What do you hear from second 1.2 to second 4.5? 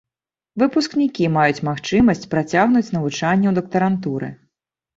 маюць магчымасць працягнуць навучанне ў дактарантуры.